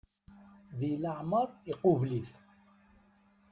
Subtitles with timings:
[0.79, 2.31] Deg leɛmer iqubel-it.